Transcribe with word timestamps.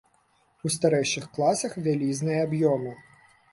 У 0.67 0.71
старэйшых 0.75 1.27
класах 1.37 1.77
вялізныя 1.89 2.43
аб'ёмы. 2.49 2.99